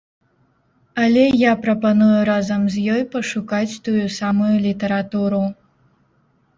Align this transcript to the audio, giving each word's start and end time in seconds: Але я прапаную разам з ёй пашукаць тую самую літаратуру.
Але 1.03 1.25
я 1.41 1.51
прапаную 1.65 2.17
разам 2.31 2.61
з 2.77 2.87
ёй 2.97 3.03
пашукаць 3.13 3.79
тую 3.91 4.03
самую 4.19 4.53
літаратуру. 4.69 5.47